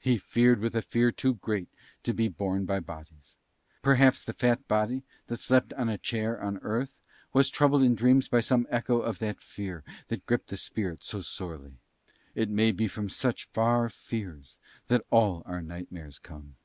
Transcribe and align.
He 0.00 0.18
feared 0.18 0.58
with 0.58 0.74
a 0.74 0.82
fear 0.82 1.12
too 1.12 1.34
great 1.36 1.68
to 2.02 2.12
be 2.12 2.26
borne 2.26 2.64
by 2.64 2.80
bodies. 2.80 3.36
Perhaps 3.80 4.24
the 4.24 4.32
fat 4.32 4.66
body 4.66 5.04
that 5.28 5.38
slept 5.38 5.72
on 5.74 5.88
a 5.88 5.96
chair 5.96 6.42
on 6.42 6.58
earth 6.62 6.96
was 7.32 7.48
troubled 7.48 7.84
in 7.84 7.94
dreams 7.94 8.26
by 8.26 8.40
some 8.40 8.66
echo 8.70 9.00
of 9.00 9.20
that 9.20 9.40
fear 9.40 9.84
that 10.08 10.26
gripped 10.26 10.48
the 10.48 10.56
spirit 10.56 11.04
so 11.04 11.20
sorely. 11.20 11.74
And 11.76 11.78
it 12.34 12.50
may 12.50 12.72
be 12.72 12.88
from 12.88 13.08
such 13.08 13.44
far 13.52 13.88
fears 13.88 14.58
that 14.88 15.06
all 15.12 15.44
our 15.46 15.62
nightmares 15.62 16.18
come. 16.18 16.56